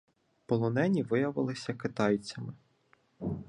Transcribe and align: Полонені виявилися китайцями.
Полонені 0.45 1.03
виявилися 1.03 1.73
китайцями. 1.73 2.53